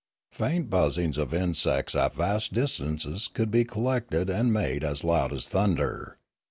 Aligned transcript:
Faint 0.31 0.67
buzzings 0.67 1.15
of 1.15 1.31
insects 1.31 1.93
at 1.93 2.15
vast 2.15 2.53
distances 2.53 3.29
could 3.31 3.51
be 3.51 3.63
collected 3.63 4.31
and 4.31 4.51
made 4.51 4.83
as 4.83 5.03
loud 5.03 5.31
as 5.31 5.47
thunder. 5.47 6.17